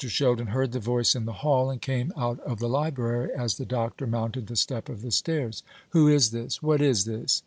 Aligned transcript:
Sheldon 0.03 0.47
heard 0.47 0.71
the 0.71 0.79
voice 0.79 1.13
in 1.13 1.25
the 1.25 1.31
hall, 1.45 1.69
and 1.69 1.79
came 1.79 2.11
out 2.17 2.39
of 2.39 2.57
the 2.57 2.67
library 2.67 3.29
as 3.37 3.57
the 3.57 3.67
doctor 3.67 4.07
mounted 4.07 4.47
the 4.47 4.55
step 4.55 4.89
of 4.89 5.03
the 5.03 5.11
stairs. 5.11 5.61
"Who 5.91 6.07
is 6.07 6.31
this? 6.31 6.63
What 6.63 6.81
is 6.81 7.05
this?" 7.05 7.39